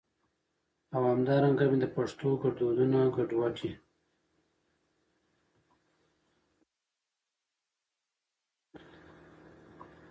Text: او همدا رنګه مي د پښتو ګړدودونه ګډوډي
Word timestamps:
او 0.95 1.01
همدا 1.11 1.35
رنګه 1.43 1.65
مي 1.71 1.77
د 1.81 1.85
پښتو 1.95 2.27
ګړدودونه 2.41 2.99
ګډوډي 3.15 3.71